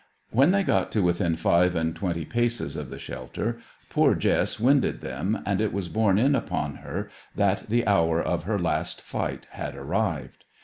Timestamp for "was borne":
5.71-6.17